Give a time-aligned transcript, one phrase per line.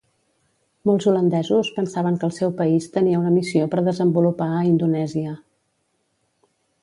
[0.89, 5.35] Molts holandesos pensaven que el seu país tenia una missió per desenvolupar a Indonèsia.